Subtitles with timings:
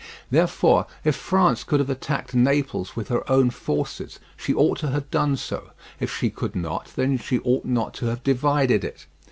[0.31, 5.11] Therefore, if France could have attacked Naples with her own forces she ought to have
[5.11, 9.05] done so; if she could not, then she ought not to have divided it.